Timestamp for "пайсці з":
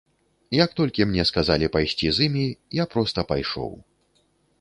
1.75-2.29